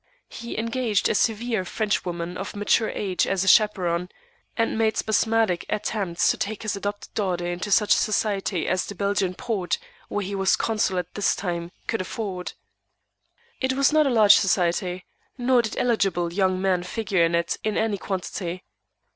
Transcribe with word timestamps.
He 0.29 0.57
engaged 0.57 1.07
a 1.09 1.13
severe 1.13 1.63
Frenchwoman 1.63 2.35
of 2.35 2.55
mature 2.55 2.89
age 2.89 3.27
as 3.27 3.47
chaperon, 3.47 4.09
and 4.57 4.75
made 4.75 4.97
spasmodic 4.97 5.63
attempts 5.69 6.31
to 6.31 6.37
take 6.37 6.63
his 6.63 6.75
adopted 6.75 7.13
daughter 7.13 7.45
into 7.45 7.69
such 7.69 7.91
society 7.91 8.67
as 8.67 8.83
the 8.87 8.95
Belgian 8.95 9.35
port, 9.35 9.77
where 10.09 10.25
he 10.25 10.33
was 10.33 10.55
consul 10.55 10.97
at 10.97 11.13
this 11.13 11.35
time, 11.35 11.71
could 11.85 12.01
afford. 12.01 12.53
It 13.59 13.73
was 13.73 13.93
not 13.93 14.07
a 14.07 14.09
large 14.09 14.37
society; 14.37 15.05
nor 15.37 15.61
did 15.61 15.77
eligible 15.77 16.33
young 16.33 16.59
men 16.59 16.81
figure 16.81 17.23
in 17.23 17.35
it 17.35 17.57
in 17.63 17.77
any 17.77 17.99
quantity. 17.99 18.63